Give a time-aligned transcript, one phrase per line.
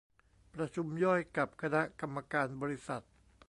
[0.53, 3.03] ประชุมย่อยกับคณะกรรมการบริษัท